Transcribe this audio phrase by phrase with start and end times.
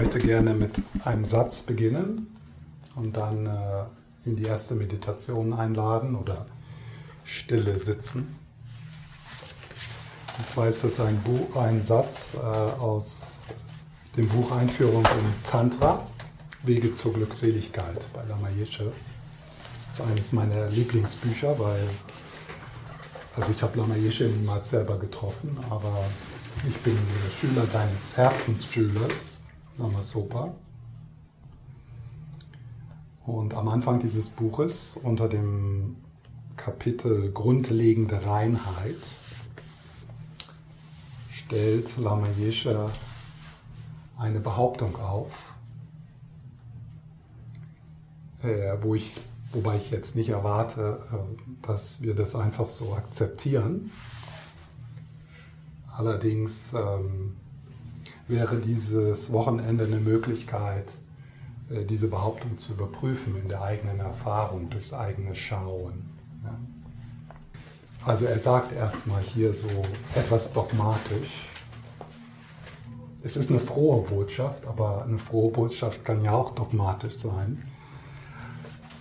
[0.00, 2.34] möchte gerne mit einem Satz beginnen
[2.96, 3.84] und dann äh,
[4.24, 6.46] in die erste Meditation einladen oder
[7.22, 8.34] Stille sitzen.
[10.38, 13.46] Und zwar ist das ein, Buch, ein Satz äh, aus
[14.16, 16.06] dem Buch Einführung in Tantra,
[16.62, 18.90] Wege zur Glückseligkeit bei Lama Yeshe.
[19.86, 21.86] Das ist eines meiner Lieblingsbücher, weil
[23.36, 25.92] also ich habe Lama Yeshe niemals selber getroffen, aber
[26.66, 26.96] ich bin
[27.38, 29.29] Schüler seines Herzensschülers,
[29.80, 30.54] Lama Sopa.
[33.24, 35.96] Und am Anfang dieses Buches unter dem
[36.56, 39.18] Kapitel Grundlegende Reinheit
[41.30, 42.90] stellt Lama Yeshe
[44.18, 45.54] eine Behauptung auf,
[48.42, 49.16] äh, wo ich,
[49.52, 53.90] wobei ich jetzt nicht erwarte, äh, dass wir das einfach so akzeptieren.
[55.96, 57.36] Allerdings ähm,
[58.30, 60.92] wäre dieses Wochenende eine Möglichkeit,
[61.70, 66.10] äh, diese Behauptung zu überprüfen in der eigenen Erfahrung, durchs eigene Schauen.
[66.44, 66.58] Ja.
[68.04, 69.68] Also er sagt erstmal hier so
[70.14, 71.46] etwas dogmatisch.
[73.22, 77.62] Es ist eine frohe Botschaft, aber eine frohe Botschaft kann ja auch dogmatisch sein.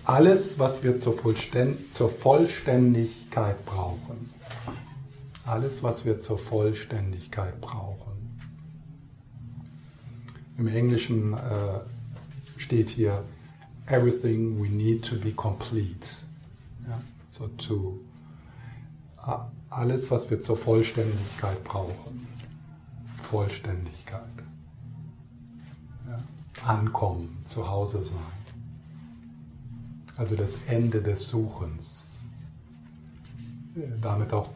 [0.04, 4.34] Alles, was wir zur, Vollständ zur Vollständigkeit brauchen,
[5.46, 8.09] alles, was wir zur Vollständigkeit brauchen.
[10.60, 11.80] Im Englischen äh,
[12.58, 13.24] steht hier,
[13.86, 16.26] everything we need to be complete.
[16.86, 17.98] Ja, so to,
[19.70, 22.28] alles, was wir zur Vollständigkeit brauchen.
[23.22, 24.22] Vollständigkeit.
[26.06, 26.20] Ja,
[26.66, 28.20] ankommen, zu Hause sein.
[30.18, 32.26] Also das Ende des Suchens.
[34.02, 34.50] Damit auch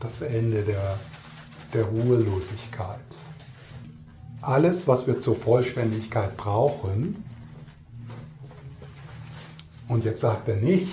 [0.00, 0.98] das Ende der,
[1.74, 3.00] der Ruhelosigkeit.
[4.46, 7.24] Alles, was wir zur Vollständigkeit brauchen,
[9.88, 10.90] und jetzt sagt er nicht,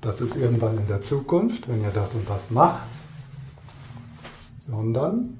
[0.00, 2.86] das ist irgendwann in der Zukunft, wenn ihr das und das macht,
[4.58, 5.36] sondern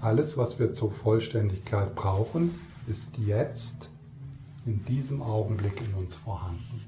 [0.00, 3.90] alles, was wir zur Vollständigkeit brauchen, ist jetzt
[4.64, 6.86] in diesem Augenblick in uns vorhanden.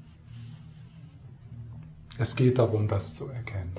[2.17, 3.71] Es geht darum, das zu erkennen.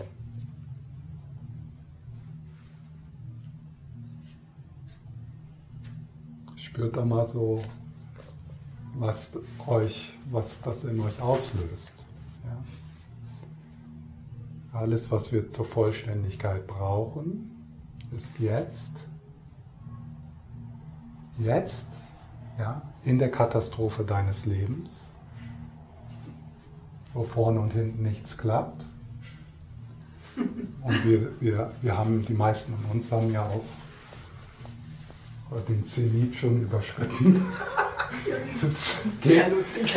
[6.74, 7.62] Spürt da mal so,
[8.94, 12.04] was euch, was das in euch auslöst.
[12.42, 12.64] Ja?
[14.80, 17.64] Alles, was wir zur Vollständigkeit brauchen,
[18.10, 19.06] ist jetzt,
[21.38, 21.92] jetzt,
[22.58, 25.14] ja, in der Katastrophe deines Lebens,
[27.12, 28.86] wo vorne und hinten nichts klappt.
[30.34, 33.62] Und wir, wir, wir haben, die meisten von uns haben ja auch
[35.60, 37.46] den Zenit schon überschritten.
[39.20, 39.94] Sehr lustig.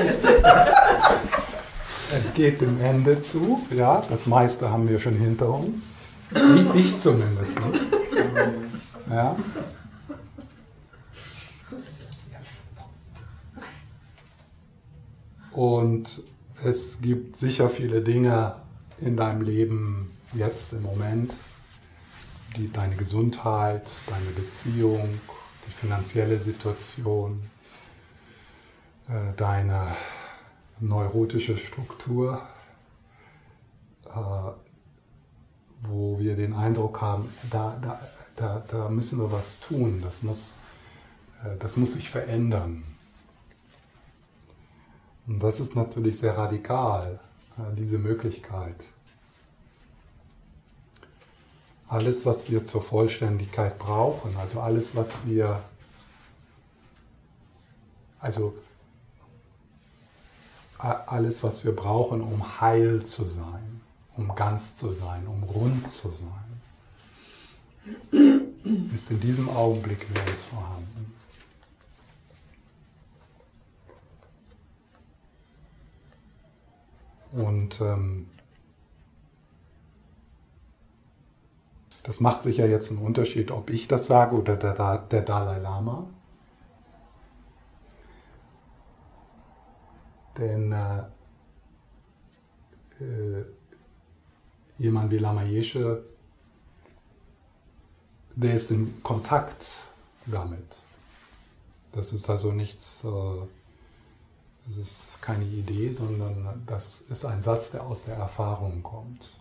[2.15, 5.97] Es geht dem Ende zu, ja, das meiste haben wir schon hinter uns.
[6.31, 7.57] Ich, ich zumindest.
[9.09, 9.35] Ja.
[15.51, 16.21] Und
[16.63, 18.55] es gibt sicher viele Dinge
[18.99, 21.33] in deinem Leben jetzt im Moment,
[22.55, 25.19] die deine Gesundheit, deine Beziehung,
[25.67, 27.41] die finanzielle Situation,
[29.07, 29.87] äh, deine
[30.79, 32.41] neurotische Struktur,
[34.05, 34.51] äh,
[35.81, 38.01] wo wir den Eindruck haben, da, da,
[38.35, 40.59] da, da müssen wir was tun, das muss,
[41.43, 42.83] äh, das muss sich verändern.
[45.27, 47.19] Und das ist natürlich sehr radikal,
[47.75, 48.75] diese Möglichkeit.
[51.89, 55.61] Alles, was wir zur Vollständigkeit brauchen, also alles, was wir,
[58.19, 58.53] also
[60.77, 63.81] alles, was wir brauchen, um heil zu sein,
[64.15, 66.27] um ganz zu sein, um rund zu sein,
[68.93, 71.13] ist in diesem Augenblick in uns vorhanden.
[77.31, 78.27] Und ähm,
[82.07, 86.07] das macht sicher jetzt einen Unterschied, ob ich das sage oder der, der Dalai Lama.
[90.37, 90.99] Denn äh,
[93.03, 93.43] äh,
[94.77, 96.01] jemand wie Lama Yeshe,
[98.35, 99.67] der ist in Kontakt
[100.27, 100.77] damit.
[101.91, 103.47] Das ist also nichts, äh,
[104.65, 109.37] das ist keine Idee, sondern das ist ein Satz, der aus der Erfahrung kommt.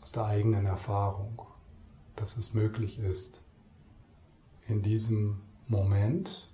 [0.00, 1.42] Aus der eigenen Erfahrung,
[2.16, 3.42] dass es möglich ist,
[4.66, 6.48] in diesem Moment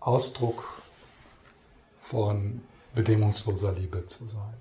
[0.00, 0.64] Ausdruck
[1.98, 2.62] von
[2.94, 4.54] bedingungsloser Liebe zu sein.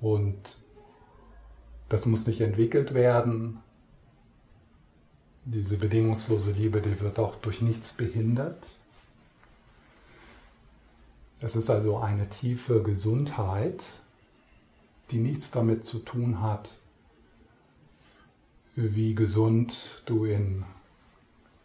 [0.00, 0.58] Und
[1.88, 3.62] das muss nicht entwickelt werden.
[5.46, 8.66] Diese bedingungslose Liebe, die wird auch durch nichts behindert.
[11.40, 14.00] Es ist also eine tiefe Gesundheit,
[15.10, 16.74] die nichts damit zu tun hat,
[18.74, 20.64] wie gesund du in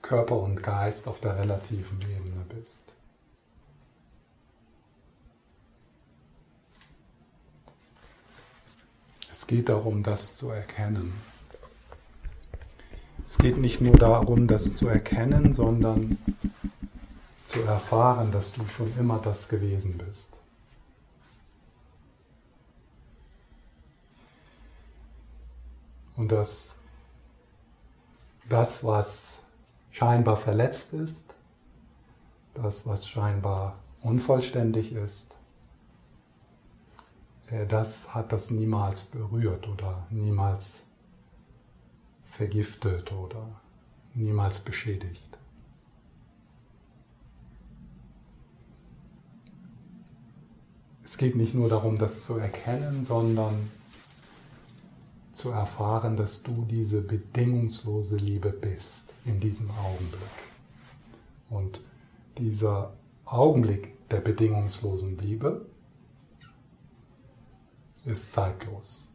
[0.01, 2.95] Körper und Geist auf der relativen Ebene bist.
[9.31, 11.13] Es geht darum, das zu erkennen.
[13.23, 16.17] Es geht nicht nur darum, das zu erkennen, sondern
[17.43, 20.37] zu erfahren, dass du schon immer das gewesen bist.
[26.15, 26.81] Und dass
[28.49, 29.39] das, was
[29.91, 31.33] scheinbar verletzt ist,
[32.55, 35.35] das, was scheinbar unvollständig ist,
[37.47, 40.83] äh, das hat das niemals berührt oder niemals
[42.39, 43.59] vergiftet oder
[44.13, 45.37] niemals beschädigt.
[51.03, 53.69] Es geht nicht nur darum, das zu erkennen, sondern
[55.33, 60.37] zu erfahren, dass du diese bedingungslose Liebe bist in diesem Augenblick.
[61.49, 61.81] Und
[62.37, 62.93] dieser
[63.25, 65.65] Augenblick der bedingungslosen Liebe
[68.05, 69.08] ist zeitlos.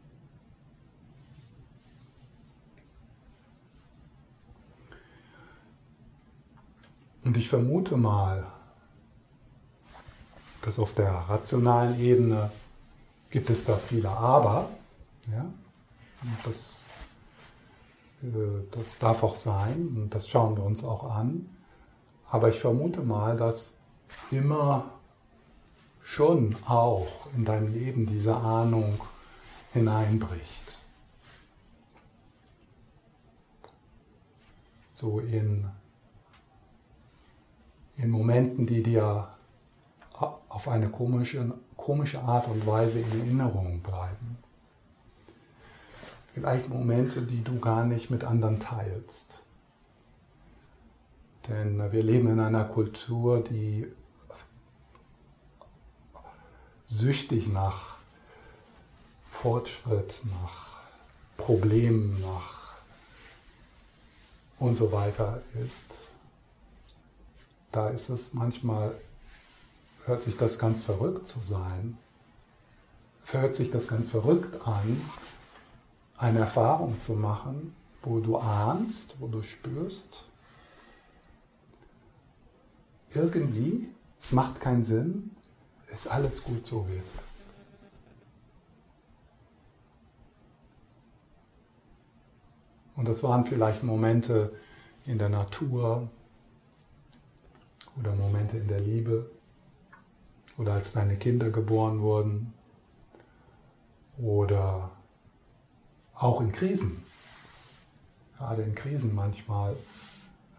[7.25, 8.45] Und ich vermute mal,
[10.61, 12.51] dass auf der rationalen Ebene
[13.31, 14.69] gibt es da viele Aber.
[15.31, 15.45] Ja?
[16.43, 16.81] Das,
[18.21, 18.27] äh,
[18.71, 21.49] das darf auch sein und das schauen wir uns auch an.
[22.29, 23.77] Aber ich vermute mal, dass
[24.29, 24.85] immer
[26.03, 28.99] schon auch in deinem Leben diese Ahnung
[29.73, 30.83] hineinbricht.
[34.91, 35.65] So in,
[37.97, 39.29] in Momenten, die dir
[40.49, 44.37] auf eine komische, komische Art und Weise in Erinnerung bleiben.
[46.33, 49.43] Vielleicht Momente, die du gar nicht mit anderen teilst.
[51.47, 53.87] Denn wir leben in einer Kultur, die
[56.85, 57.97] süchtig nach
[59.23, 60.81] Fortschritt, nach
[61.37, 62.73] Problemen, nach
[64.59, 66.09] und so weiter ist,
[67.75, 68.95] da ist es manchmal,
[70.05, 71.97] hört sich das ganz verrückt zu sein,
[73.25, 75.01] hört sich das ganz verrückt an,
[76.17, 80.29] eine Erfahrung zu machen, wo du ahnst, wo du spürst,
[83.13, 83.89] irgendwie,
[84.21, 85.35] es macht keinen Sinn,
[85.91, 87.45] ist alles gut so, wie es ist.
[92.95, 94.53] Und das waren vielleicht Momente
[95.05, 96.09] in der Natur
[97.97, 99.29] oder Momente in der Liebe
[100.57, 102.53] oder als deine Kinder geboren wurden
[104.17, 104.91] oder
[106.13, 107.03] auch in Krisen.
[108.37, 109.75] Gerade in Krisen manchmal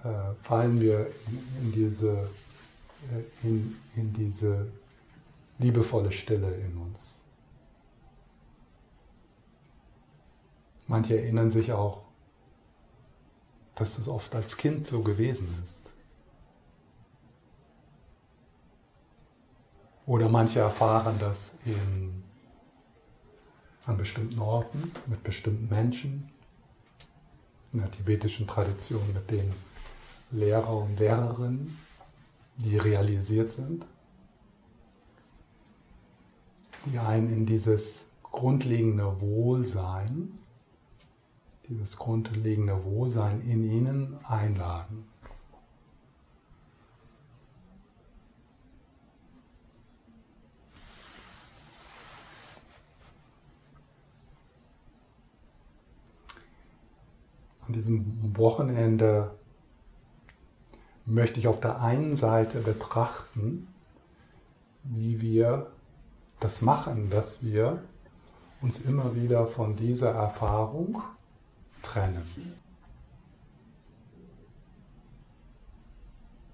[0.02, 2.31] äh, fallen wir in, in diese,
[3.12, 4.66] äh, in, in diese
[5.59, 7.23] liebevolle Stille in uns.
[10.87, 12.07] Manche erinnern sich auch,
[13.75, 15.93] dass das oft als Kind so gewesen ist.
[20.06, 22.22] Oder manche erfahren das in,
[23.84, 26.30] an bestimmten Orten, mit bestimmten Menschen,
[27.72, 29.52] in der tibetischen Tradition mit den
[30.30, 31.76] Lehrer und Lehrerinnen,
[32.56, 33.84] die realisiert sind
[36.86, 40.38] die einen in dieses grundlegende Wohlsein,
[41.68, 45.04] dieses grundlegende Wohlsein in ihnen einladen.
[57.76, 59.30] Diesem Wochenende
[61.04, 63.68] möchte ich auf der einen Seite betrachten,
[64.83, 65.71] wie wir
[66.40, 67.83] das machen, dass wir
[68.62, 71.02] uns immer wieder von dieser Erfahrung
[71.83, 72.26] trennen.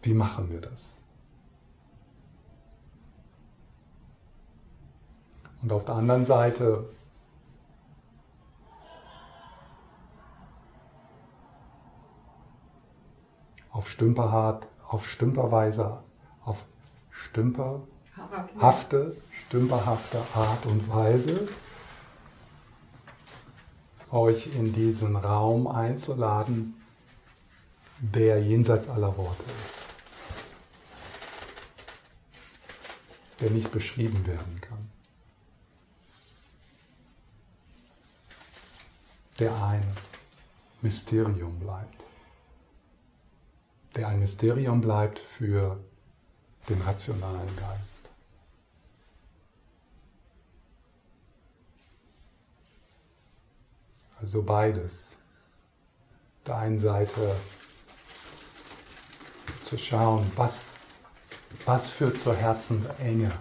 [0.02, 1.02] Wie machen wir das?
[5.62, 6.85] Und auf der anderen Seite
[13.73, 15.99] auf stümperhart, auf stümperweise,
[16.45, 16.64] auf
[17.11, 21.49] stümperhafte, stümperhafte Art und Weise
[24.11, 26.75] euch in diesen Raum einzuladen,
[27.99, 29.81] der jenseits aller Worte ist,
[33.41, 34.91] der nicht beschrieben werden kann,
[39.38, 39.83] der ein
[40.83, 42.01] Mysterium bleibt,
[43.95, 45.79] der ein Mysterium bleibt für
[46.69, 48.13] den rationalen Geist.
[54.21, 55.17] Also beides.
[56.47, 57.37] Der einen Seite
[59.65, 60.75] zu schauen, was,
[61.65, 63.33] was führt zur Herzensenge.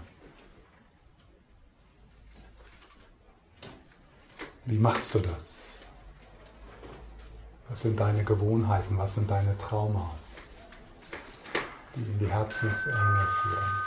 [4.65, 5.77] Wie machst du das?
[7.69, 8.97] Was sind deine Gewohnheiten?
[8.97, 10.30] Was sind deine Traumas,
[11.95, 13.81] die in die Herzensenge führen?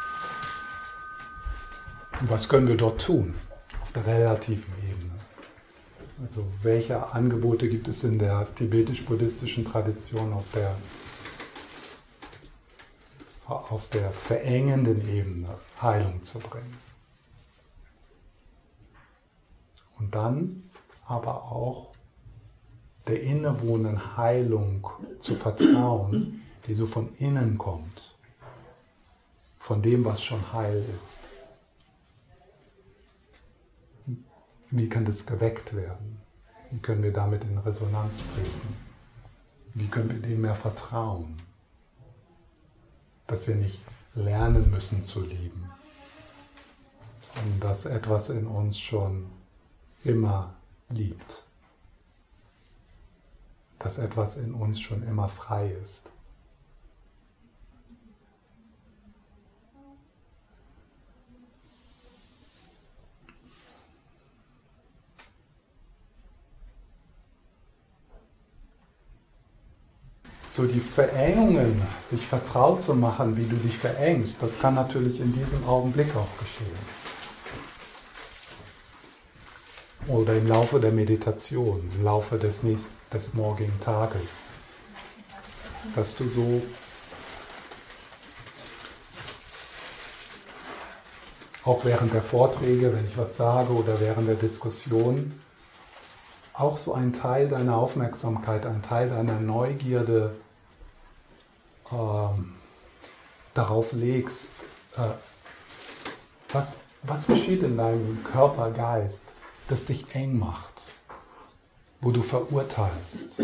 [2.20, 3.34] Und was können wir dort tun
[3.82, 5.12] auf der relativen Ebene?
[6.22, 10.76] Also welche Angebote gibt es in der tibetisch-buddhistischen Tradition auf der,
[13.46, 15.48] auf der verengenden Ebene
[15.82, 16.78] Heilung zu bringen?
[19.98, 20.70] Und dann
[21.06, 21.92] aber auch
[23.06, 28.14] der innewohnenden Heilung zu vertrauen, die so von innen kommt,
[29.58, 31.20] von dem, was schon heil ist.
[34.70, 36.20] Wie kann das geweckt werden?
[36.70, 38.76] Wie können wir damit in Resonanz treten?
[39.74, 41.40] Wie können wir dem mehr vertrauen?
[43.26, 43.80] Dass wir nicht
[44.14, 45.70] lernen müssen zu lieben,
[47.22, 49.30] sondern dass etwas in uns schon
[50.04, 50.54] immer
[50.88, 51.44] liebt.
[53.78, 56.13] Dass etwas in uns schon immer frei ist.
[70.54, 75.32] So die Verengungen, sich vertraut zu machen, wie du dich verengst, das kann natürlich in
[75.32, 76.78] diesem Augenblick auch geschehen.
[80.06, 84.44] Oder im Laufe der Meditation, im Laufe des, nächsten, des morgigen Tages.
[85.96, 86.62] Dass du so
[91.64, 95.34] auch während der Vorträge, wenn ich was sage oder während der Diskussion,
[96.52, 100.36] auch so ein Teil deiner Aufmerksamkeit, ein Teil deiner Neugierde
[103.54, 104.64] darauf legst,
[104.96, 105.10] äh,
[106.52, 109.32] was, was geschieht in deinem Körper, Geist,
[109.68, 110.82] das dich eng macht,
[112.00, 113.40] wo du verurteilst,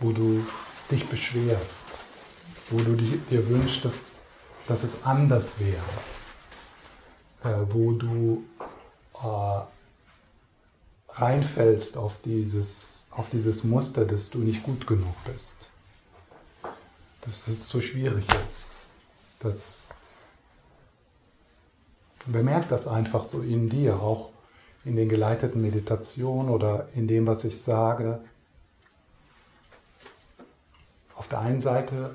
[0.00, 0.44] wo du
[0.90, 2.04] dich beschwerst,
[2.70, 4.24] wo du dir wünschst, dass,
[4.66, 5.82] dass es anders wäre,
[7.44, 8.44] äh, wo du
[9.22, 9.60] äh,
[11.12, 15.70] reinfällst auf dieses, auf dieses Muster, dass du nicht gut genug bist
[17.26, 18.70] dass es so schwierig ist.
[19.40, 19.88] Das,
[22.26, 24.32] bemerkt das einfach so in dir, auch
[24.84, 28.20] in den geleiteten Meditationen oder in dem, was ich sage.
[31.14, 32.14] Auf der einen Seite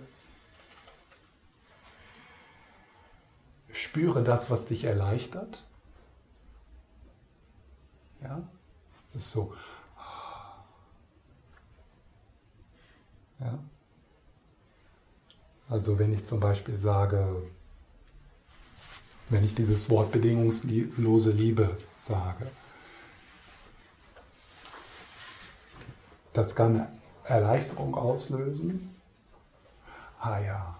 [3.71, 5.65] spüre das, was dich erleichtert.
[8.21, 8.41] Ja,
[9.13, 9.53] das ist so.
[13.39, 13.59] Ja.
[15.71, 17.43] Also wenn ich zum Beispiel sage,
[19.29, 22.51] wenn ich dieses Wort bedingungslose Liebe sage,
[26.33, 26.89] das kann
[27.23, 28.93] Erleichterung auslösen.
[30.19, 30.77] Ah ja,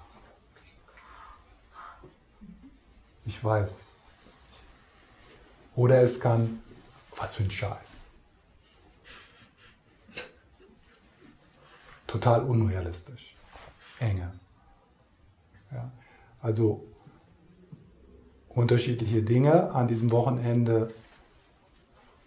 [3.24, 4.04] ich weiß.
[5.78, 6.62] Oder es kann,
[7.16, 8.08] was für ein Scheiß.
[12.08, 13.38] Total unrealistisch.
[13.98, 14.41] Enge.
[15.72, 15.92] Ja.
[16.42, 16.84] Also
[18.50, 20.94] unterschiedliche Dinge an diesem Wochenende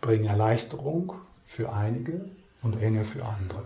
[0.01, 2.29] bringen Erleichterung für einige
[2.63, 3.65] und Enge für andere.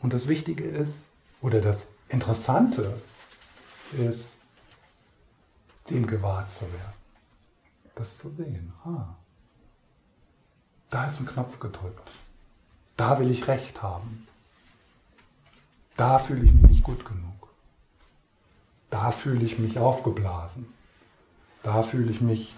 [0.00, 3.00] Und das Wichtige ist, oder das Interessante
[3.92, 4.38] ist,
[5.90, 6.94] dem gewahrt zu werden.
[7.94, 8.72] Das zu sehen.
[8.84, 9.16] Ah,
[10.88, 12.10] da ist ein Knopf gedrückt.
[12.96, 14.26] Da will ich Recht haben.
[15.96, 17.29] Da fühle ich mich nicht gut genug.
[18.90, 20.66] Da fühle ich mich aufgeblasen.
[21.62, 22.54] da fühle ich mich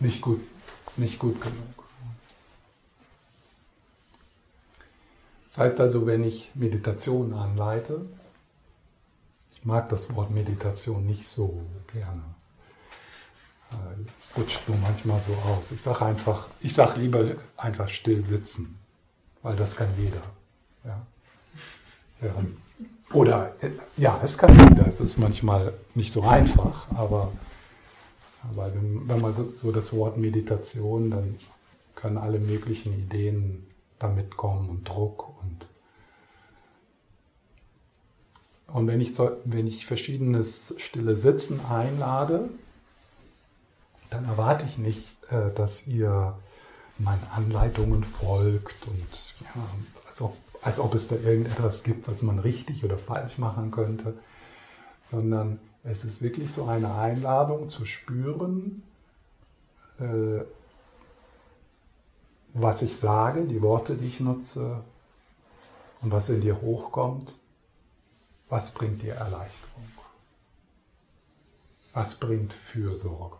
[0.00, 0.40] nicht gut,
[0.96, 1.84] nicht gut genug.
[5.44, 8.04] Das heißt also, wenn ich Meditation anleite,
[9.52, 11.60] ich mag das Wort Meditation nicht so
[11.92, 12.22] gerne.
[13.72, 15.72] Äh, es rutscht nur manchmal so aus.
[15.72, 18.78] Ich sage einfach, ich sage lieber einfach still sitzen,
[19.42, 20.22] weil das kann jeder.
[20.84, 21.06] Ja.
[23.12, 23.52] Oder
[23.96, 24.86] ja, es kann jeder.
[24.86, 27.32] Es ist manchmal nicht so einfach, aber,
[28.50, 31.36] aber wenn, wenn man so das Wort Meditation, dann
[31.94, 33.66] können alle möglichen Ideen
[33.98, 35.66] damit kommen und Druck und
[38.68, 42.50] und wenn ich, wenn ich verschiedenes stille Sitzen einlade,
[44.10, 46.38] dann erwarte ich nicht, äh, dass ihr
[46.98, 49.62] meinen Anleitungen folgt und ja,
[50.06, 54.14] als, ob, als ob es da irgendetwas gibt, was man richtig oder falsch machen könnte,
[55.10, 58.82] sondern es ist wirklich so eine Einladung zu spüren,
[60.00, 60.40] äh,
[62.54, 64.82] was ich sage, die Worte, die ich nutze
[66.00, 67.38] und was in dir hochkommt,
[68.48, 69.88] was bringt dir Erleichterung?
[71.92, 73.36] Was bringt Fürsorge?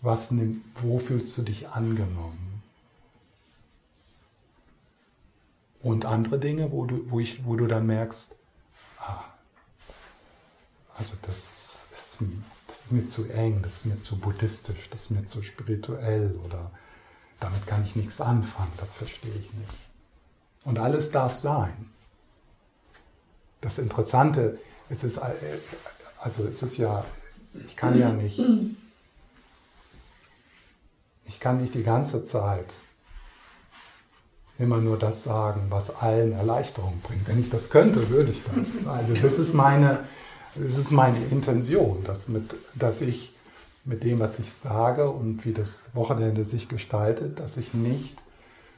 [0.00, 2.51] Was nimmt, wo fühlst du dich angenommen?
[5.82, 8.36] Und andere Dinge, wo du, wo ich, wo du dann merkst,
[8.98, 9.24] ah,
[10.96, 11.86] also das ist,
[12.68, 16.38] das ist mir zu eng, das ist mir zu buddhistisch, das ist mir zu spirituell
[16.44, 16.70] oder
[17.40, 19.72] damit kann ich nichts anfangen, das verstehe ich nicht.
[20.64, 21.90] Und alles darf sein.
[23.60, 24.58] Das Interessante
[24.92, 25.18] es ist,
[26.18, 27.04] also es ist ja,
[27.66, 28.38] ich kann ja nicht,
[31.24, 32.74] ich kann nicht die ganze Zeit
[34.58, 37.26] immer nur das sagen, was allen Erleichterung bringt.
[37.26, 38.86] Wenn ich das könnte, würde ich das.
[38.86, 40.00] Also das ist meine,
[40.54, 43.34] das ist meine Intention, dass, mit, dass ich
[43.84, 48.16] mit dem, was ich sage und wie das Wochenende sich gestaltet, dass ich nicht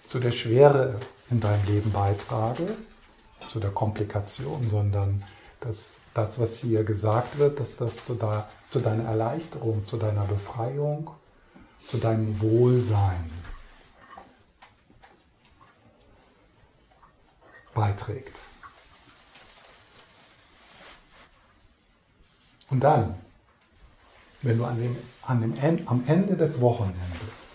[0.04, 2.66] zu der Schwere in deinem Leben beitrage,
[3.48, 5.22] zu der Komplikation, sondern
[5.60, 10.24] dass das, was hier gesagt wird, dass das zu, da, zu deiner Erleichterung, zu deiner
[10.24, 11.10] Befreiung,
[11.82, 13.30] zu deinem Wohlsein
[17.74, 18.40] beiträgt.
[22.70, 23.14] Und dann,
[24.42, 27.50] wenn du an dem, an dem, am Ende des Wochenendes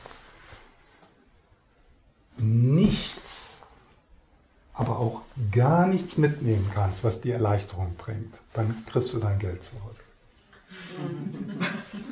[2.37, 3.61] nichts,
[4.73, 9.63] aber auch gar nichts mitnehmen kannst, was dir Erleichterung bringt, dann kriegst du dein Geld
[9.63, 9.97] zurück.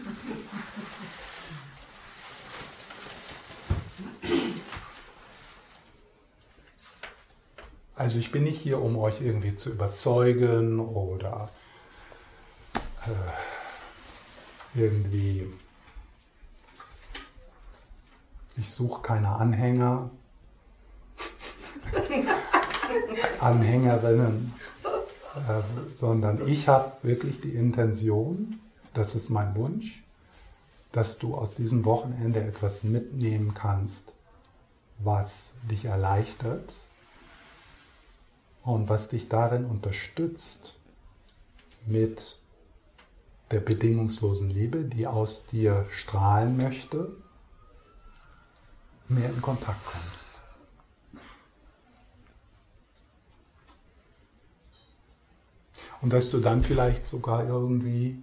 [7.98, 11.50] Also ich bin nicht hier, um euch irgendwie zu überzeugen oder
[13.08, 15.52] äh, irgendwie,
[18.56, 20.12] ich suche keine Anhänger,
[23.40, 24.54] Anhängerinnen,
[25.36, 28.60] äh, sondern ich habe wirklich die Intention,
[28.94, 30.04] das ist mein Wunsch,
[30.92, 34.14] dass du aus diesem Wochenende etwas mitnehmen kannst,
[35.00, 36.87] was dich erleichtert
[38.68, 40.78] und was dich darin unterstützt,
[41.86, 42.38] mit
[43.50, 47.16] der bedingungslosen Liebe, die aus dir strahlen möchte,
[49.08, 50.30] mehr in Kontakt kommst.
[56.02, 58.22] Und dass du dann vielleicht sogar irgendwie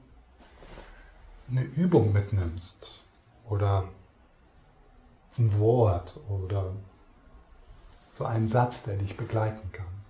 [1.51, 3.03] eine Übung mitnimmst
[3.49, 3.89] oder
[5.39, 6.75] ein Wort oder
[8.13, 10.04] so einen Satz, der dich begleiten kann,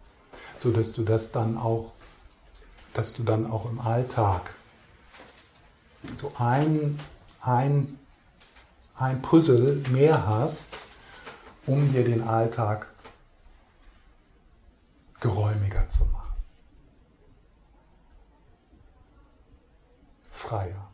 [0.58, 1.92] so dass du das dann auch,
[2.92, 4.54] dass du dann auch im Alltag
[6.16, 6.98] so ein,
[7.40, 7.98] ein,
[8.96, 10.78] ein Puzzle mehr hast,
[11.66, 12.88] um dir den Alltag
[15.20, 16.34] geräumiger zu machen.
[20.30, 20.90] Freier.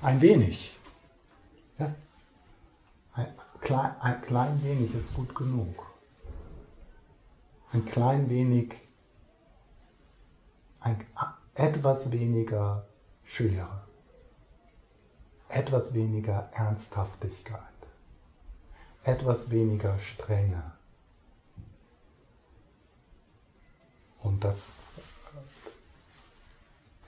[0.00, 0.78] Ein wenig.
[1.78, 1.94] Ja?
[3.12, 3.26] Ein,
[3.60, 5.93] klein, ein klein wenig ist gut genug.
[7.74, 8.72] Ein klein wenig,
[10.78, 11.04] ein,
[11.54, 12.86] etwas weniger
[13.24, 13.82] Schwere,
[15.48, 17.58] etwas weniger Ernsthaftigkeit,
[19.02, 20.70] etwas weniger Strenge.
[24.22, 24.92] Und das,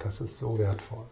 [0.01, 1.07] das ist so wertvoll.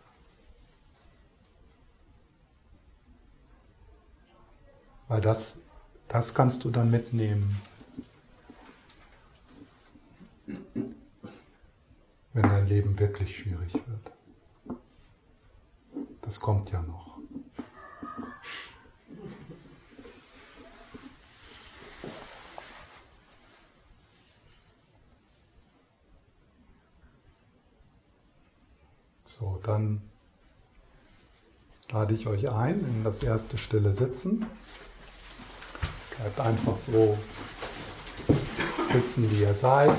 [5.07, 5.59] Weil das,
[6.09, 7.57] das kannst du dann mitnehmen,
[10.47, 14.13] wenn dein Leben wirklich schwierig wird.
[16.23, 17.19] Das kommt ja noch.
[29.25, 30.03] So, dann
[31.91, 34.47] lade ich euch ein in das erste stille Sitzen.
[36.17, 37.19] Bleibt einfach so
[38.91, 39.97] sitzen, wie ihr seid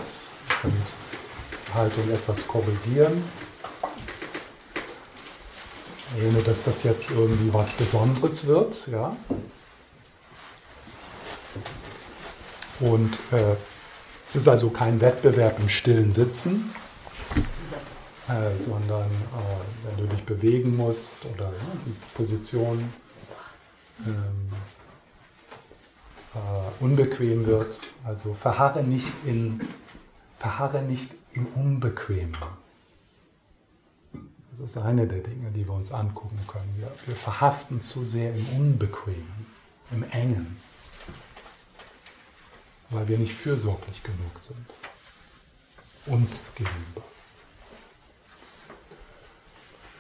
[0.64, 3.24] und Haltung etwas korrigieren
[6.24, 8.88] ohne dass das jetzt irgendwie was Besonderes wird.
[8.88, 9.16] Ja?
[12.80, 13.56] Und äh,
[14.26, 16.74] es ist also kein Wettbewerb im stillen Sitzen,
[18.28, 21.52] äh, sondern äh, wenn du dich bewegen musst oder
[21.86, 22.94] die Position
[24.06, 24.50] ähm,
[26.34, 29.62] äh, unbequem wird, also verharre nicht in
[30.38, 32.38] verharre nicht im Unbequemen.
[34.52, 36.74] Das ist eine der Dinge, die wir uns angucken können.
[36.78, 39.46] Wir, wir verhaften zu sehr im Unbequemen,
[39.92, 40.58] im Engen,
[42.90, 44.66] weil wir nicht fürsorglich genug sind.
[46.06, 47.04] Uns gegenüber.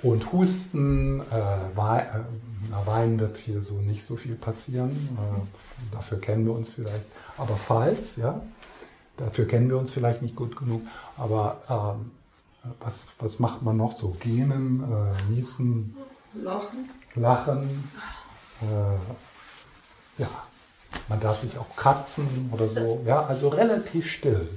[0.03, 4.91] Und Husten, äh, Wein, äh, Wein wird hier so nicht so viel passieren.
[4.91, 7.05] Äh, dafür kennen wir uns vielleicht.
[7.37, 8.39] Aber falls, ja,
[9.17, 10.81] dafür kennen wir uns vielleicht nicht gut genug.
[11.17, 12.11] Aber ähm,
[12.79, 14.15] was, was macht man noch so?
[14.19, 15.95] Gähnen, äh, niesen,
[16.33, 16.89] Lachen.
[17.15, 17.89] Lachen.
[18.61, 20.29] Äh, ja,
[21.07, 23.01] man darf sich auch kratzen oder so.
[23.05, 24.47] Ja, also relativ still.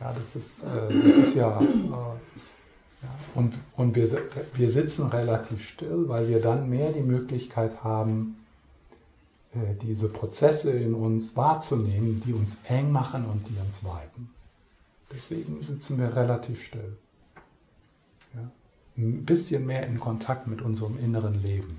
[0.00, 3.08] Ja, das ist, äh, das ist ja, äh, ja.
[3.34, 4.08] und, und wir,
[4.54, 8.36] wir sitzen relativ still, weil wir dann mehr die Möglichkeit haben,
[9.74, 14.30] diese Prozesse in uns wahrzunehmen, die uns eng machen und die uns weiten.
[15.12, 16.96] Deswegen sitzen wir relativ still.
[18.34, 18.50] Ja?
[18.96, 21.78] Ein bisschen mehr in Kontakt mit unserem inneren Leben.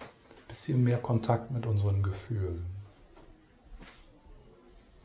[0.00, 2.64] Ein bisschen mehr Kontakt mit unseren Gefühlen.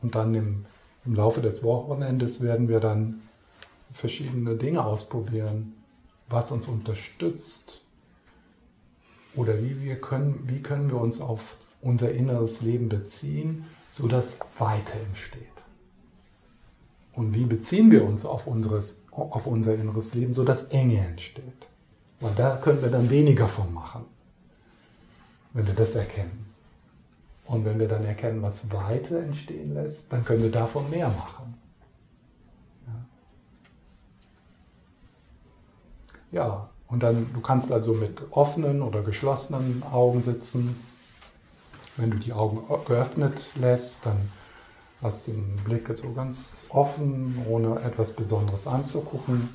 [0.02, 0.66] Und dann im,
[1.04, 3.22] im Laufe des Wochenendes werden wir dann
[3.92, 5.74] verschiedene Dinge ausprobieren,
[6.28, 7.80] was uns unterstützt
[9.36, 14.98] oder wie, wir können, wie können wir uns auf unser inneres Leben beziehen, sodass Weite
[15.08, 15.42] entsteht.
[17.12, 21.68] Und wie beziehen wir uns auf, unseres, auf unser inneres Leben, sodass Enge entsteht?
[22.20, 24.04] Weil da können wir dann weniger von machen,
[25.52, 26.46] wenn wir das erkennen.
[27.44, 31.54] Und wenn wir dann erkennen, was Weite entstehen lässt, dann können wir davon mehr machen.
[36.32, 40.74] Ja, ja und dann, du kannst also mit offenen oder geschlossenen Augen sitzen.
[41.96, 44.30] Wenn du die Augen geöffnet lässt, dann
[45.04, 49.50] Lass den Blick so ganz offen, ohne etwas Besonderes anzugucken.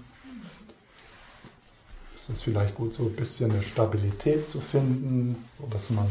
[2.15, 6.07] Es ist vielleicht gut, so ein bisschen eine Stabilität zu finden, sodass man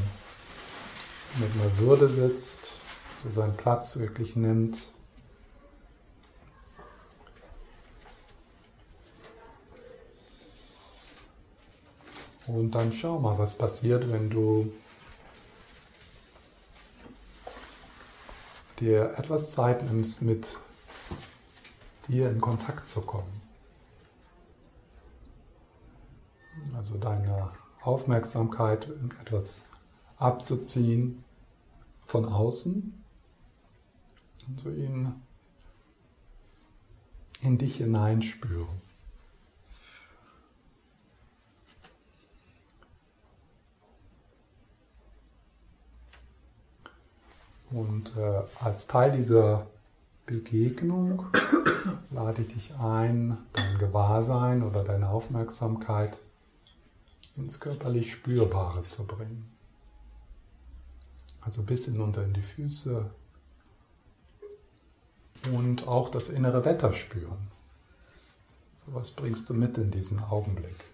[1.38, 2.80] mit einer Würde sitzt,
[3.22, 4.90] so seinen Platz wirklich nimmt.
[12.48, 14.72] Und dann schau mal, was passiert, wenn du
[18.80, 20.58] dir etwas Zeit nimmst, mit
[22.08, 23.40] dir in Kontakt zu kommen.
[26.76, 27.50] Also deine
[27.82, 28.88] Aufmerksamkeit
[29.20, 29.68] etwas
[30.16, 31.24] abzuziehen
[32.04, 33.04] von außen
[34.48, 35.14] und so in,
[37.42, 38.87] in dich hineinspüren.
[47.70, 49.66] Und äh, als Teil dieser
[50.26, 51.26] Begegnung
[52.10, 56.18] lade ich dich ein, dein Gewahrsein oder deine Aufmerksamkeit
[57.36, 59.50] ins körperlich Spürbare zu bringen.
[61.40, 63.10] Also bis hinunter in die Füße
[65.52, 67.48] und auch das innere Wetter spüren.
[68.86, 70.84] was bringst du mit in diesen Augenblick?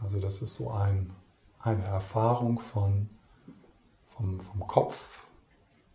[0.00, 1.12] Also das ist so ein,
[1.60, 3.08] eine Erfahrung von,
[4.08, 5.26] vom, vom Kopf,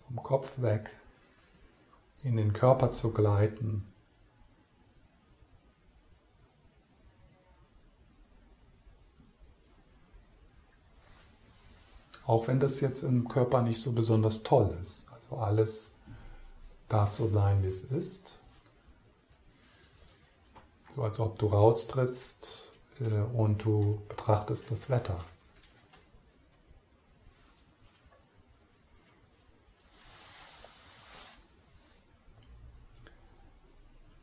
[0.07, 0.95] vom Kopf weg
[2.23, 3.87] in den Körper zu gleiten.
[12.25, 15.07] Auch wenn das jetzt im Körper nicht so besonders toll ist.
[15.11, 15.95] Also alles
[16.87, 18.39] darf so sein, wie es ist.
[20.95, 25.23] So als ob du raustrittst äh, und du betrachtest das Wetter.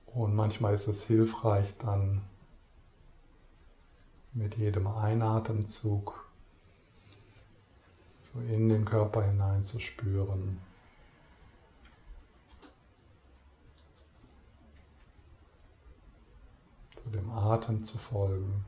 [0.07, 2.23] Und manchmal ist es hilfreich, dann
[4.33, 6.27] mit jedem Einatemzug
[8.33, 10.41] so in den Körper hineinzuspüren.
[10.41, 10.70] spüren.
[17.13, 18.65] Dem Atem zu folgen,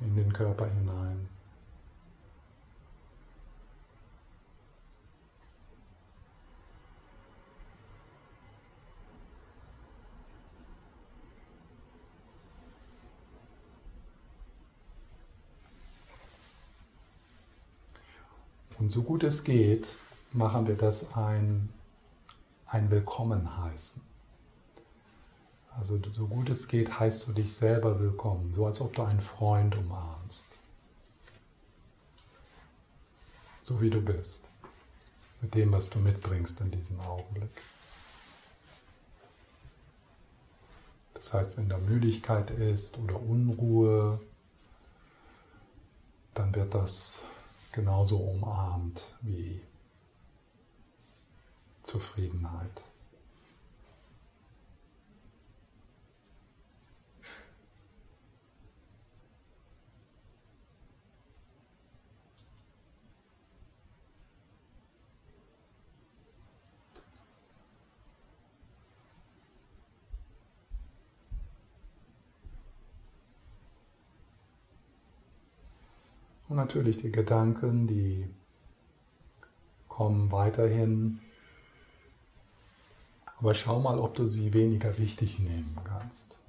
[0.00, 1.28] in den Körper hinein.
[18.78, 19.94] Und so gut es geht,
[20.32, 21.68] machen wir das ein,
[22.64, 24.09] ein Willkommen heißen.
[25.80, 29.22] Also so gut es geht, heißt du dich selber willkommen, so als ob du einen
[29.22, 30.58] Freund umarmst.
[33.62, 34.50] So wie du bist,
[35.40, 37.62] mit dem, was du mitbringst in diesem Augenblick.
[41.14, 44.20] Das heißt, wenn da Müdigkeit ist oder Unruhe,
[46.34, 47.24] dann wird das
[47.72, 49.62] genauso umarmt wie
[51.82, 52.82] Zufriedenheit.
[76.50, 78.28] Und natürlich die Gedanken, die
[79.88, 81.20] kommen weiterhin.
[83.38, 86.40] Aber schau mal, ob du sie weniger wichtig nehmen kannst.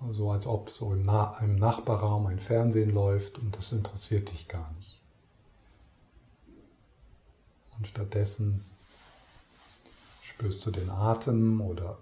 [0.00, 4.32] So also als ob so im, Na im Nachbarraum ein Fernsehen läuft und das interessiert
[4.32, 4.98] dich gar nicht.
[7.76, 8.64] Und stattdessen
[10.22, 11.98] spürst du den Atem oder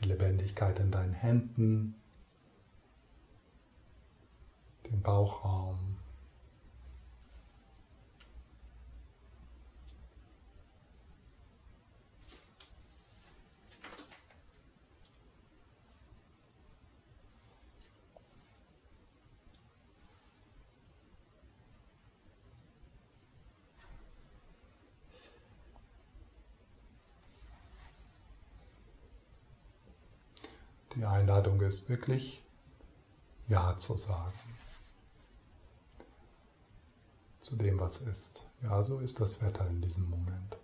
[0.00, 1.99] die Lebendigkeit in deinen Händen,
[4.90, 5.96] den Bauchraum.
[30.96, 32.42] Die Einladung ist wirklich
[33.48, 34.59] Ja zu sagen
[37.50, 38.46] zu dem, was ist.
[38.62, 40.56] Ja, so ist das Wetter in diesem Moment.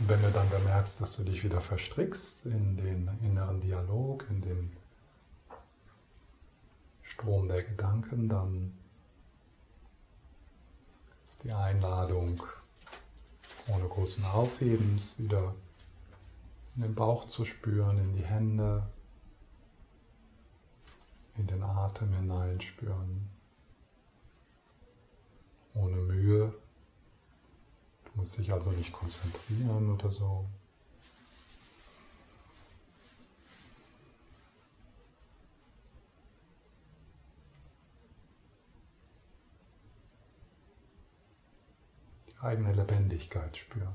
[0.00, 4.40] Und wenn du dann bemerkst, dass du dich wieder verstrickst in den inneren Dialog, in
[4.40, 4.76] den
[7.04, 8.79] Strom der Gedanken, dann
[11.30, 12.42] ist die Einladung,
[13.68, 15.54] ohne großen Aufhebens wieder
[16.74, 18.82] in den Bauch zu spüren, in die Hände,
[21.36, 23.30] in den Atem hineinspüren.
[25.74, 26.52] Ohne Mühe.
[28.06, 30.46] Du musst dich also nicht konzentrieren oder so.
[42.42, 43.92] Eigene Lebendigkeit spüren.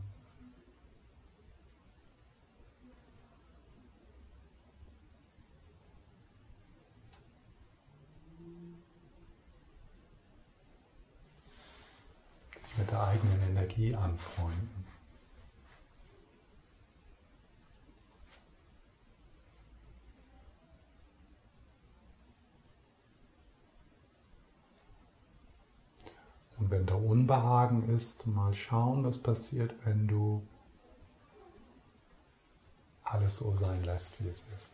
[12.67, 14.84] Sich mit der eigenen Energie anfreunden.
[26.57, 30.41] Und wenn da Unbehagen ist, mal schauen, was passiert, wenn du
[33.03, 34.73] alles so sein lässt, wie es ist.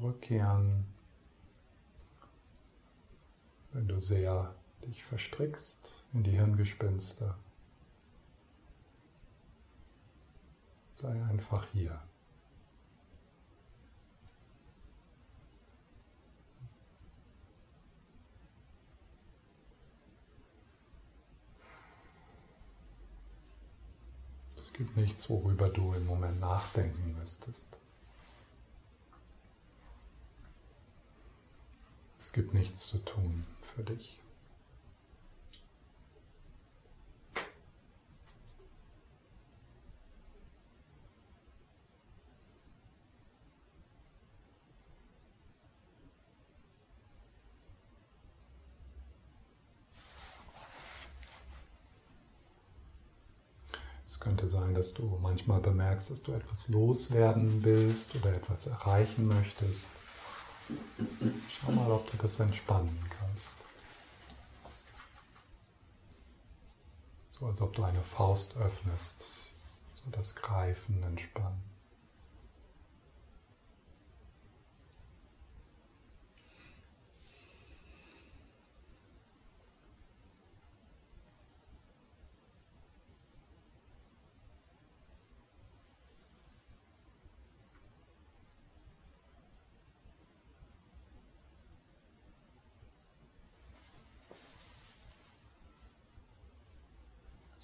[0.00, 0.84] zurückkehren.
[3.72, 7.34] Wenn du sehr dich verstrickst in die Hirngespinste,
[10.94, 12.00] sei einfach hier.
[24.56, 27.80] Es gibt nichts, worüber du im Moment nachdenken müsstest.
[32.30, 34.20] Es gibt nichts zu tun für dich.
[54.06, 59.26] Es könnte sein, dass du manchmal bemerkst, dass du etwas loswerden willst oder etwas erreichen
[59.26, 59.90] möchtest.
[61.48, 63.58] Schau mal, ob du das entspannen kannst.
[67.38, 69.24] So als ob du eine Faust öffnest,
[69.94, 71.69] so das Greifen entspannen.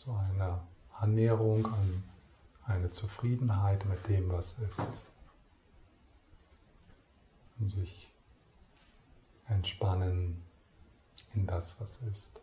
[0.06, 0.60] So eine
[0.92, 2.04] Annäherung an
[2.64, 5.02] eine Zufriedenheit mit dem, was ist.
[7.58, 8.12] Um sich
[9.48, 10.40] entspannen
[11.34, 12.40] in das, was ist.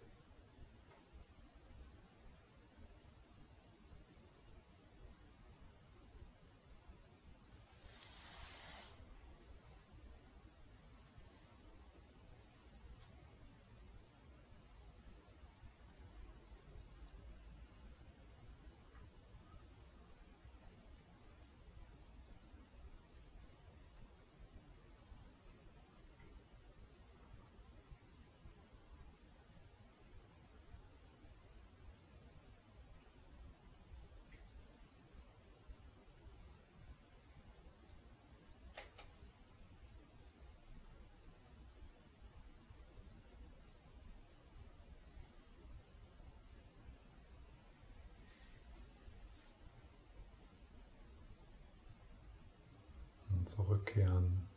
[53.55, 54.47] Zurückkehren.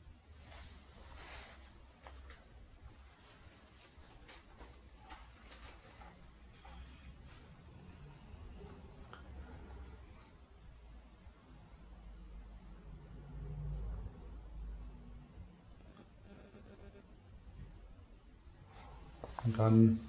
[19.44, 20.00] Und dann,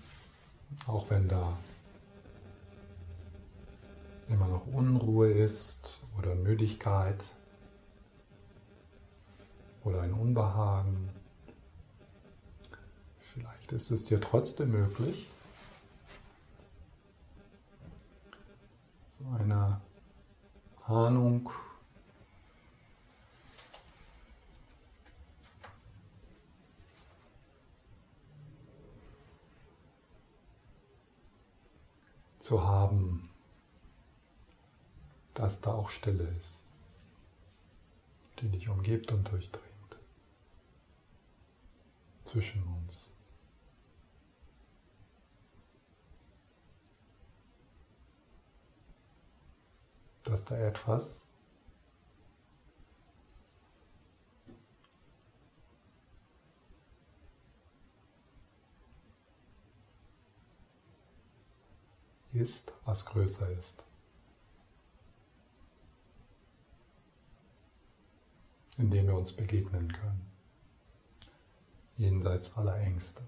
[0.88, 1.56] auch wenn da
[4.30, 7.23] immer noch Unruhe ist oder Müdigkeit,
[9.88, 11.10] oder ein Unbehagen.
[13.19, 15.30] Vielleicht ist es dir trotzdem möglich,
[19.17, 19.80] so eine
[20.86, 21.50] Ahnung
[32.39, 33.30] zu haben,
[35.34, 36.62] dass da auch Stille ist,
[38.41, 39.67] die dich umgibt und durchdringt
[42.28, 43.12] zwischen uns.
[50.24, 51.30] Dass da etwas
[62.34, 63.84] ist, was größer ist.
[68.80, 70.27] in dem wir uns begegnen können
[71.98, 73.21] jenseits aller Ängste.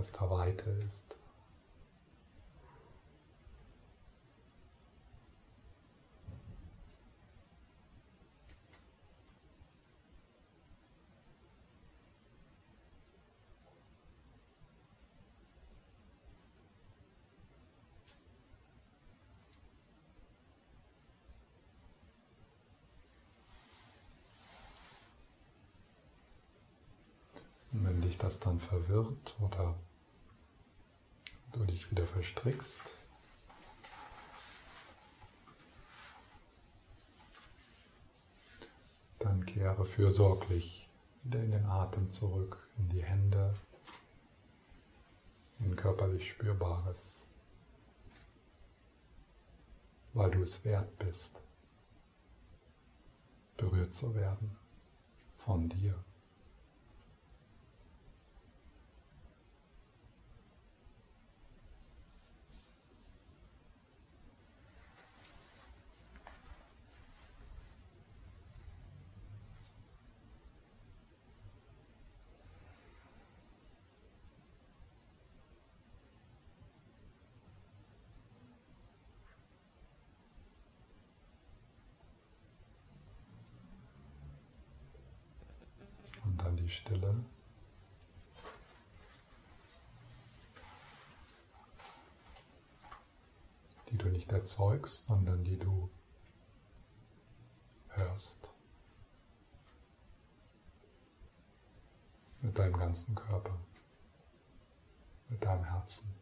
[0.00, 1.14] Dass da Weite ist.
[28.02, 29.74] Dich das dann verwirrt oder
[31.52, 32.96] du dich wieder verstrickst.
[39.18, 40.88] Dann kehre fürsorglich
[41.22, 43.54] wieder in den Atem zurück, in die Hände,
[45.58, 47.26] in körperlich Spürbares,
[50.14, 51.38] weil du es wert bist,
[53.56, 54.56] berührt zu werden
[55.36, 55.94] von dir.
[86.70, 87.24] Stille.
[93.88, 95.90] Die du nicht erzeugst, sondern die du
[97.88, 98.48] hörst.
[102.40, 103.58] Mit deinem ganzen Körper,
[105.28, 106.14] mit deinem Herzen.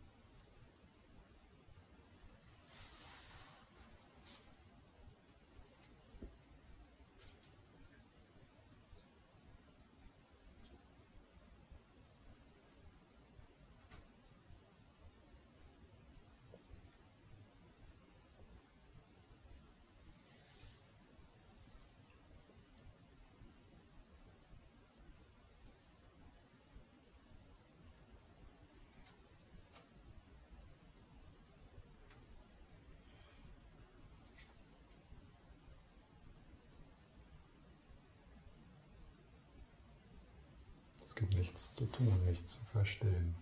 [41.19, 43.35] Gibt nichts zu tun, nichts zu verstehen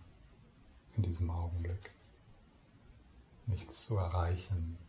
[0.95, 1.91] in diesem Augenblick,
[3.45, 4.79] nichts zu erreichen.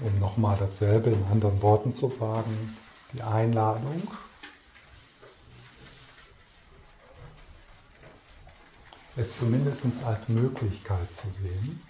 [0.00, 2.76] Um nochmal dasselbe in anderen Worten zu sagen,
[3.12, 4.02] die Einladung.
[9.16, 11.80] Es zumindest als Möglichkeit zu sehen.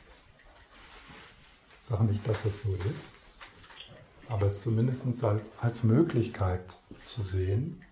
[1.80, 3.32] Ich sage nicht, dass es so ist,
[4.28, 5.06] aber es zumindest
[5.60, 7.82] als Möglichkeit zu sehen,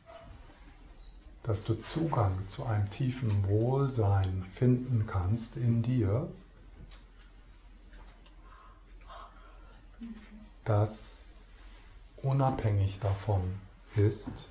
[1.43, 6.29] dass du Zugang zu einem tiefen Wohlsein finden kannst in dir,
[10.65, 11.27] das
[12.23, 13.61] unabhängig davon
[13.97, 14.49] ist,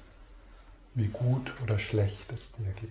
[0.93, 2.89] wie gut oder schlecht es dir geht.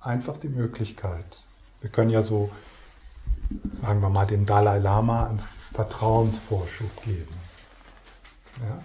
[0.00, 1.44] Einfach die Möglichkeit.
[1.80, 2.50] Wir können ja so,
[3.68, 7.34] sagen wir mal, dem Dalai Lama einen Vertrauensvorschub geben.
[8.60, 8.82] Ja?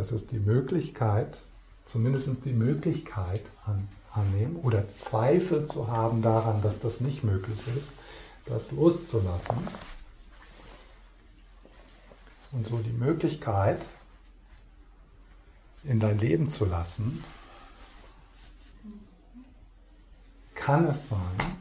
[0.00, 1.36] Dass es die Möglichkeit,
[1.84, 7.98] zumindest die Möglichkeit an, annehmen oder Zweifel zu haben daran, dass das nicht möglich ist,
[8.46, 9.58] das loszulassen.
[12.50, 13.82] Und so die Möglichkeit
[15.82, 17.22] in dein Leben zu lassen,
[20.54, 21.58] kann es sein,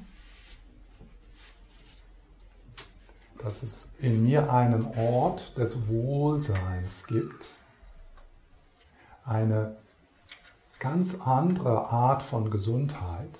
[3.40, 7.60] dass es in mir einen Ort des Wohlseins gibt,
[9.30, 9.78] eine
[10.80, 13.40] ganz andere Art von Gesundheit,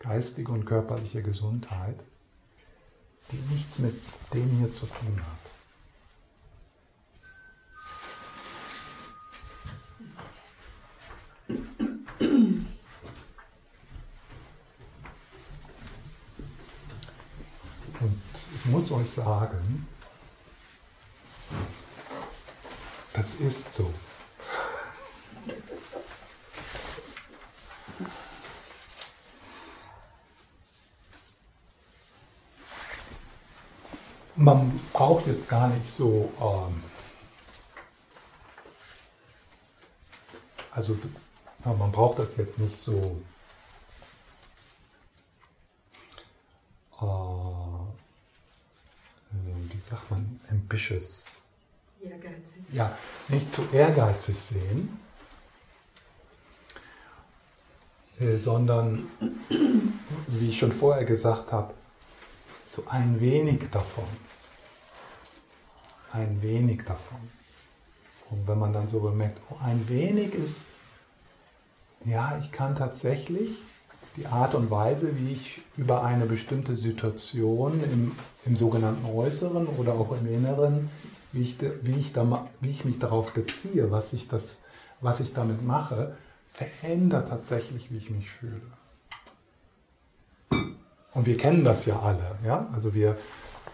[0.00, 2.04] geistige und körperliche Gesundheit,
[3.32, 3.94] die nichts mit
[4.34, 5.38] dem hier zu tun hat.
[18.00, 18.22] Und
[18.54, 19.88] ich muss euch sagen,
[23.14, 23.90] das ist so.
[34.38, 36.82] Man braucht jetzt gar nicht so, ähm,
[40.70, 40.96] also
[41.64, 43.20] man braucht das jetzt nicht so,
[47.00, 47.04] äh,
[49.72, 51.40] wie sagt man, ambitious.
[52.00, 52.62] Ehrgeizig.
[52.72, 52.96] Ja,
[53.28, 55.00] nicht zu ehrgeizig sehen,
[58.20, 59.10] äh, sondern,
[60.28, 61.74] wie ich schon vorher gesagt habe,
[62.68, 64.04] so ein wenig davon.
[66.12, 67.18] Ein wenig davon.
[68.30, 70.66] Und wenn man dann so bemerkt, oh, ein wenig ist,
[72.04, 73.62] ja, ich kann tatsächlich
[74.16, 78.12] die Art und Weise, wie ich über eine bestimmte Situation im,
[78.44, 80.90] im sogenannten Äußeren oder auch im Inneren,
[81.32, 84.62] wie ich, wie, ich da, wie ich mich darauf beziehe, was ich, das,
[85.00, 86.16] was ich damit mache,
[86.52, 88.60] verändert tatsächlich, wie ich mich fühle.
[91.14, 92.36] Und wir kennen das ja alle.
[92.44, 92.66] Ja?
[92.74, 93.16] Also wir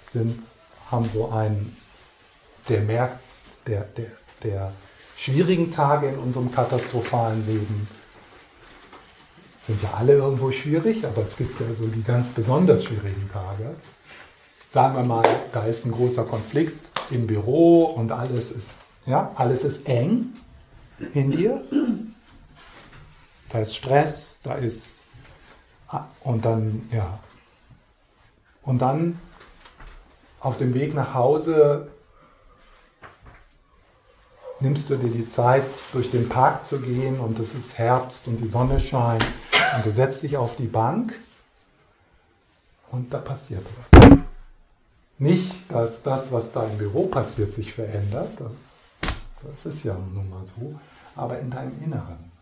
[0.01, 0.41] sind,
[0.91, 1.77] haben so einen,
[2.69, 3.19] der merkt,
[3.67, 4.07] der, der,
[4.43, 4.73] der
[5.17, 7.89] schwierigen Tage in unserem katastrophalen Leben
[9.61, 13.75] sind ja alle irgendwo schwierig, aber es gibt ja so die ganz besonders schwierigen Tage.
[14.69, 18.73] Sagen wir mal, da ist ein großer Konflikt im Büro und alles ist,
[19.07, 20.35] ja, alles ist eng
[21.15, 21.65] in dir.
[23.49, 25.05] Da ist Stress, da ist
[26.21, 27.19] und dann, ja.
[28.65, 29.21] Und dann
[30.41, 31.89] auf dem Weg nach Hause
[34.61, 38.39] nimmst du dir die Zeit, durch den Park zu gehen und es ist Herbst und
[38.39, 39.25] die Sonne scheint
[39.77, 41.13] und du setzt dich auf die Bank
[42.91, 44.19] und da passiert was.
[45.19, 48.93] Nicht, dass das, was da im Büro passiert, sich verändert, das,
[49.43, 50.79] das ist ja nun mal so,
[51.15, 52.33] aber in deinem Inneren.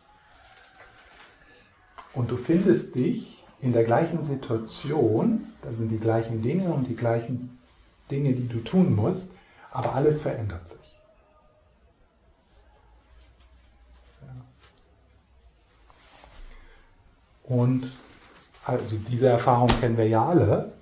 [2.15, 6.97] Und du findest dich in der gleichen Situation, da sind die gleichen Dinge und die
[6.97, 7.59] gleichen
[8.11, 9.31] Dinge, die du tun musst,
[9.71, 10.81] aber alles verändert sich.
[17.45, 17.91] Und
[18.65, 20.73] also diese Erfahrung kennen wir ja alle.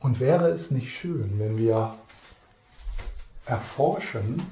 [0.00, 1.96] Und wäre es nicht schön, wenn wir
[3.46, 4.42] erforschen,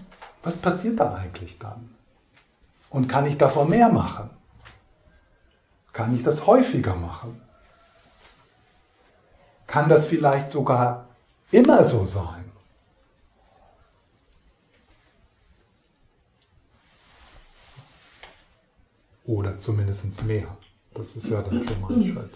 [0.42, 1.94] was passiert da eigentlich dann?
[2.90, 4.30] Und kann ich davon mehr machen?
[5.96, 7.40] Kann ich das häufiger machen?
[9.66, 11.08] Kann das vielleicht sogar
[11.50, 12.44] immer so sein?
[19.24, 20.54] Oder zumindest mehr.
[20.92, 22.34] Das ist ja dann schon mal ein Schritt.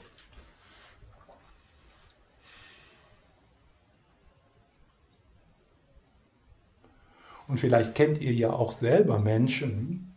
[7.47, 10.15] Und vielleicht kennt ihr ja auch selber Menschen,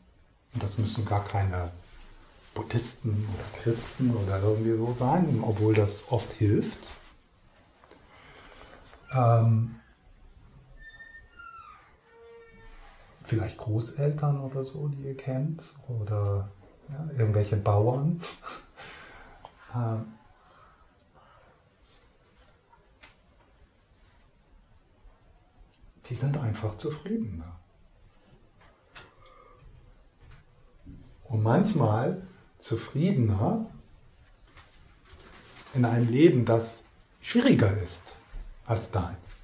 [0.53, 1.73] und das müssen gar keine
[2.53, 6.87] Buddhisten oder Christen oder irgendwie so sein, obwohl das oft hilft.
[9.11, 9.75] Ähm,
[13.23, 16.49] vielleicht Großeltern oder so, die ihr kennt, oder
[16.89, 18.21] ja, irgendwelche Bauern.
[19.75, 20.05] Ähm,
[26.05, 27.59] die sind einfach zufriedener.
[31.23, 32.21] Und manchmal
[32.63, 33.65] zufriedener
[35.73, 36.85] in einem Leben, das
[37.21, 38.15] schwieriger ist
[38.65, 39.43] als deins.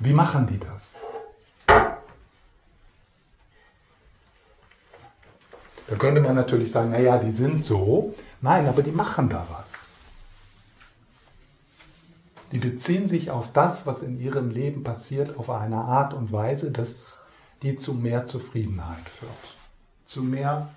[0.00, 0.96] Wie machen die das?
[5.86, 8.14] Da könnte man natürlich sagen, naja, die sind so.
[8.40, 9.90] Nein, aber die machen da was.
[12.50, 16.72] Die beziehen sich auf das, was in ihrem Leben passiert, auf eine Art und Weise,
[16.72, 17.22] dass
[17.62, 19.56] die zu mehr Zufriedenheit führt,
[20.04, 20.68] zu mehr,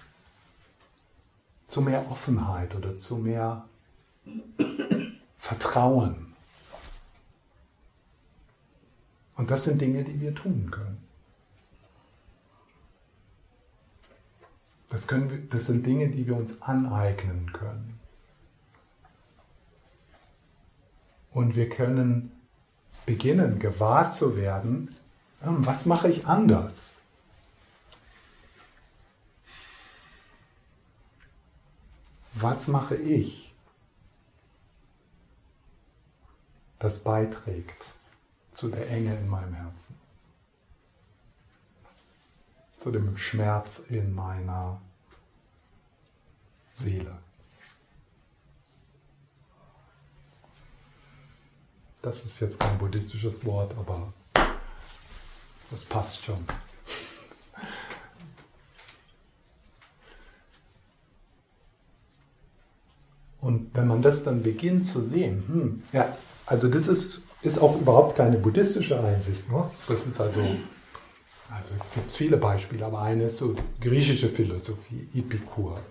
[1.67, 3.65] zu mehr Offenheit oder zu mehr
[5.37, 6.33] Vertrauen.
[9.35, 10.97] Und das sind Dinge, die wir tun können.
[14.89, 17.99] Das, können wir, das sind Dinge, die wir uns aneignen können.
[21.31, 22.31] Und wir können
[23.05, 24.95] beginnen, gewahr zu werden,
[25.43, 27.01] was mache ich anders?
[32.33, 33.53] Was mache ich,
[36.79, 37.93] das beiträgt
[38.51, 39.99] zu der Enge in meinem Herzen?
[42.75, 44.81] Zu dem Schmerz in meiner
[46.73, 47.17] Seele.
[52.01, 54.11] Das ist jetzt kein buddhistisches Wort, aber
[55.71, 56.45] das passt schon.
[63.39, 66.15] Und wenn man das dann beginnt zu sehen, hm, ja,
[66.45, 69.49] also das ist, ist auch überhaupt keine buddhistische Einsicht.
[69.49, 69.69] Ne?
[69.87, 70.41] Das ist also,
[71.49, 75.81] also gibt es viele Beispiele, aber eine ist so griechische Philosophie, Epikur.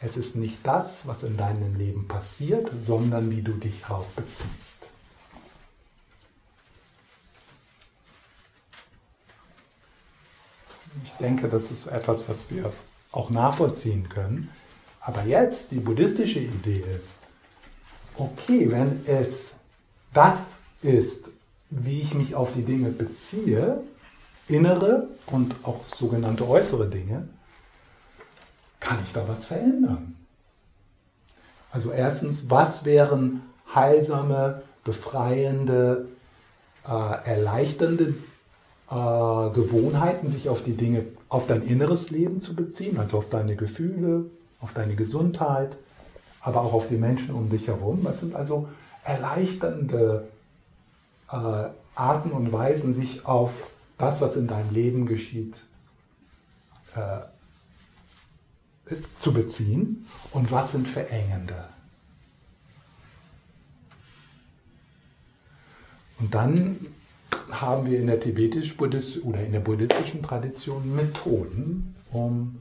[0.00, 4.90] Es ist nicht das, was in deinem Leben passiert, sondern wie du dich darauf beziehst.
[11.04, 12.72] Ich denke, das ist etwas, was wir
[13.12, 14.50] auch nachvollziehen können.
[15.00, 17.20] Aber jetzt die buddhistische Idee ist,
[18.16, 19.56] okay, wenn es
[20.12, 21.30] das ist,
[21.70, 23.82] wie ich mich auf die Dinge beziehe,
[24.48, 27.28] innere und auch sogenannte äußere Dinge,
[28.80, 30.16] kann ich da was verändern?
[31.70, 33.42] Also erstens, was wären
[33.74, 36.08] heilsame, befreiende,
[36.86, 36.90] äh,
[37.24, 38.14] erleichternde
[38.90, 43.56] äh, Gewohnheiten, sich auf die Dinge, auf dein inneres Leben zu beziehen, also auf deine
[43.56, 44.26] Gefühle,
[44.60, 45.76] auf deine Gesundheit,
[46.40, 48.00] aber auch auf die Menschen um dich herum.
[48.02, 48.68] Was sind also
[49.04, 50.28] erleichternde
[51.30, 55.56] äh, Arten und Weisen, sich auf das, was in deinem Leben geschieht,
[56.94, 57.20] äh,
[59.14, 61.64] zu beziehen und was sind verengende.
[66.18, 66.76] Und dann
[67.50, 72.60] haben wir in der tibetisch-buddhistischen oder in der buddhistischen Tradition Methoden, um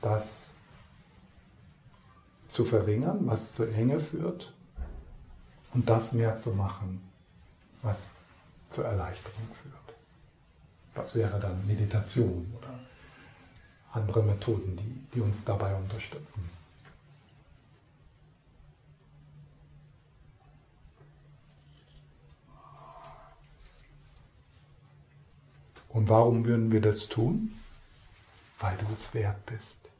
[0.00, 0.54] das
[2.46, 4.54] zu verringern, was zur Enge führt
[5.74, 7.00] und das mehr zu machen,
[7.82, 8.20] was
[8.70, 9.74] zur Erleichterung führt.
[10.94, 12.78] Das wäre dann Meditation oder
[13.92, 16.48] andere Methoden, die, die uns dabei unterstützen.
[25.98, 27.58] Und warum würden wir das tun?
[28.60, 29.90] Weil du es wert bist.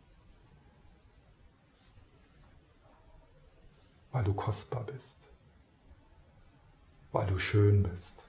[4.12, 5.28] Weil du kostbar bist.
[7.10, 8.28] Weil du schön bist.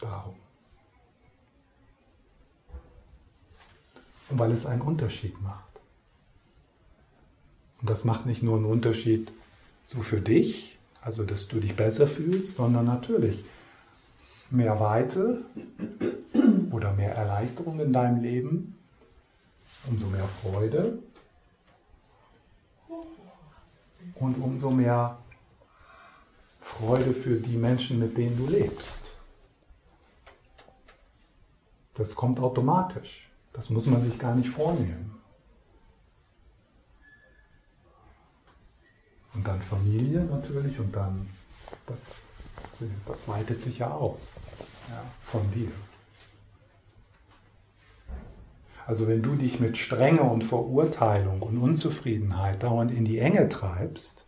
[0.00, 0.40] Darum.
[4.30, 5.68] Und weil es einen Unterschied macht.
[7.82, 9.34] Und das macht nicht nur einen Unterschied
[9.84, 13.44] so für dich, also dass du dich besser fühlst, sondern natürlich
[14.50, 15.42] mehr Weite
[16.70, 18.78] oder mehr Erleichterung in deinem Leben,
[19.86, 20.98] umso mehr Freude
[24.14, 25.18] und umso mehr
[26.60, 29.18] Freude für die Menschen, mit denen du lebst.
[31.94, 33.28] Das kommt automatisch.
[33.52, 35.17] Das muss man sich gar nicht vornehmen.
[39.38, 41.28] Und dann Familie natürlich und dann,
[41.86, 42.06] das,
[43.06, 44.42] das weitet sich ja aus
[44.88, 45.70] ja, von dir.
[48.84, 54.26] Also wenn du dich mit Strenge und Verurteilung und Unzufriedenheit dauernd in die Enge treibst,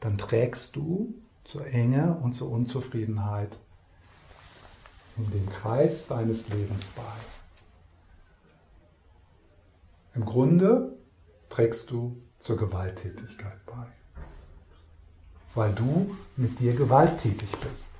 [0.00, 1.14] dann trägst du
[1.44, 3.60] zur Enge und zur Unzufriedenheit
[5.18, 7.02] in den Kreis deines Lebens bei.
[10.16, 10.98] Im Grunde
[11.48, 13.86] trägst du zur Gewalttätigkeit bei,
[15.54, 17.92] weil du mit dir gewalttätig bist.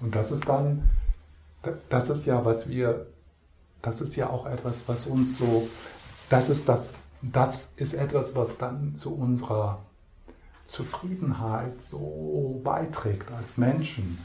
[0.00, 0.90] Und das ist dann,
[1.88, 3.06] das ist ja, was wir,
[3.80, 5.68] das ist ja auch etwas, was uns so,
[6.28, 9.86] das ist das, das ist etwas, was dann zu unserer
[10.64, 14.18] Zufriedenheit so beiträgt als Menschen,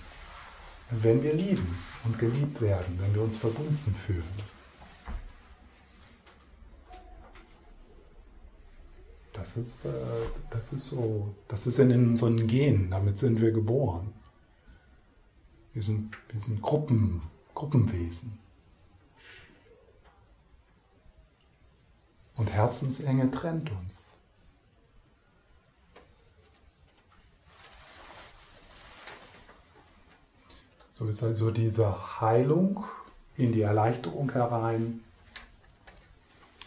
[0.91, 4.23] wenn wir lieben und geliebt werden, wenn wir uns verbunden fühlen.
[9.33, 9.91] Das ist, äh,
[10.49, 14.13] das ist so, das ist in unseren Genen, damit sind wir geboren.
[15.73, 17.21] Wir sind, wir sind Gruppen,
[17.55, 18.37] Gruppenwesen.
[22.35, 24.20] Und Herzensenge trennt uns.
[31.01, 32.85] So ist also diese Heilung
[33.35, 34.99] in die Erleichterung herein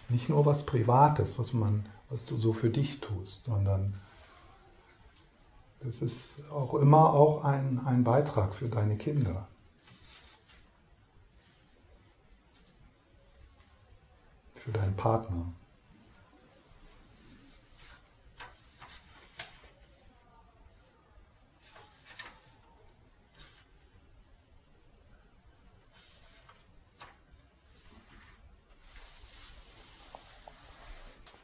[0.08, 3.94] nicht nur was Privates, was man, was du so für dich tust, sondern
[5.84, 9.46] das ist auch immer auch ein, ein Beitrag für deine Kinder.
[14.56, 15.46] Für deinen Partner.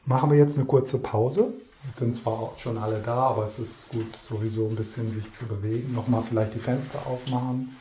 [0.05, 1.53] Machen wir jetzt eine kurze Pause
[1.87, 5.45] Jetzt sind zwar schon alle da, aber es ist gut, sowieso ein bisschen sich zu
[5.45, 5.93] bewegen.
[5.93, 7.75] Nochmal vielleicht die Fenster aufmachen